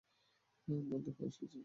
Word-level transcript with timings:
আম্মা, 0.67 0.97
ধোপা 1.05 1.23
এসেছে। 1.25 1.57